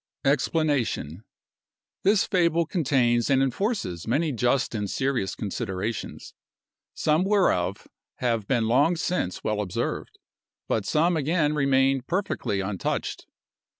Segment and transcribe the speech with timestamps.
[0.25, 6.33] EXPLANATION.—This fable contains and enforces many just and serious considerations;
[6.95, 10.17] some whereof have been long since well observed,
[10.67, 13.27] but some again remain perfectly untouched.